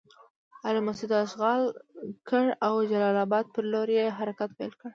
علي 0.65 0.81
مسجد 0.87 1.11
اشغال 1.25 1.61
کړ 2.29 2.45
او 2.65 2.73
جلال 2.89 3.15
اباد 3.25 3.45
پر 3.53 3.63
لور 3.71 3.87
یې 3.97 4.15
حرکت 4.17 4.49
پیل 4.57 4.71
کړ. 4.79 4.89